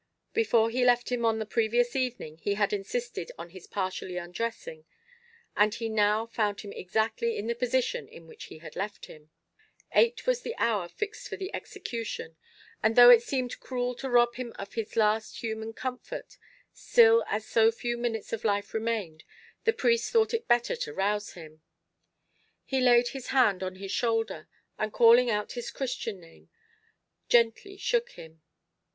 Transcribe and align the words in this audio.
Before 0.33 0.71
he 0.71 0.83
left 0.83 1.11
him 1.11 1.25
on 1.25 1.37
the 1.37 1.45
previous 1.45 1.95
evening 1.95 2.39
he 2.39 2.55
had 2.55 2.73
insisted 2.73 3.31
on 3.37 3.51
his 3.51 3.67
partially 3.67 4.17
undressing, 4.17 4.83
and 5.55 5.75
he 5.75 5.89
now 5.89 6.25
found 6.25 6.61
him 6.61 6.71
exactly 6.71 7.37
in 7.37 7.45
the 7.45 7.53
position 7.53 8.07
in 8.07 8.25
which 8.25 8.45
he 8.45 8.57
had 8.57 8.75
left 8.75 9.05
him. 9.05 9.29
Eight 9.93 10.25
was 10.25 10.41
the 10.41 10.55
hour 10.57 10.87
fixed 10.87 11.29
for 11.29 11.37
the 11.37 11.53
execution, 11.53 12.35
and 12.81 12.95
though 12.95 13.11
it 13.11 13.21
seemed 13.21 13.59
cruel 13.59 13.93
to 13.93 14.09
rob 14.09 14.33
him 14.33 14.53
of 14.57 14.73
his 14.73 14.95
last 14.95 15.43
human 15.43 15.71
comfort, 15.71 16.39
still 16.73 17.23
as 17.27 17.45
so 17.47 17.69
few 17.71 17.95
minutes 17.95 18.33
of 18.33 18.43
life 18.43 18.73
remained, 18.73 19.23
the 19.65 19.71
priest 19.71 20.09
thought 20.11 20.33
it 20.33 20.47
better 20.47 20.75
to 20.75 20.95
rouse 20.95 21.33
him. 21.33 21.61
He 22.65 22.81
laid 22.81 23.09
his 23.09 23.27
hand 23.27 23.61
on 23.61 23.75
his 23.75 23.91
shoulder, 23.91 24.47
and 24.79 24.91
calling 24.91 25.29
out 25.29 25.51
his 25.51 25.69
Christian 25.69 26.19
name, 26.19 26.49
gently 27.29 27.77
shook 27.77 28.13
him. 28.13 28.41